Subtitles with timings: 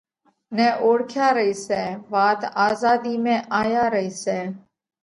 [0.55, 1.83] نئہ اوۯکيا رئِي سئہ!
[2.11, 4.39] وات آزاڌِي ۾ آيا رئِي سئہ!